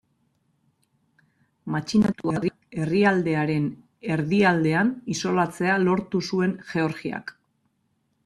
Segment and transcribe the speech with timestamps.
[1.73, 2.47] Matxinatuak
[2.83, 3.67] herrialdearen
[4.15, 7.35] erdialdean isolatzea lortu zuen Georgiak.